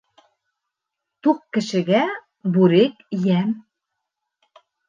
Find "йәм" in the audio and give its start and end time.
3.21-3.55